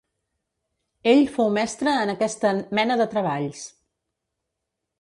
[1.11, 3.63] Ell fou mestre en aquesta mena de treballs.